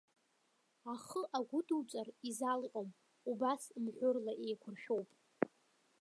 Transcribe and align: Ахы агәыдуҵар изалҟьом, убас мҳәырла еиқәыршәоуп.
Ахы 0.93 1.21
агәыдуҵар 1.37 2.07
изалҟьом, 2.27 2.89
убас 3.31 3.63
мҳәырла 3.83 4.33
еиқәыршәоуп. 4.45 5.09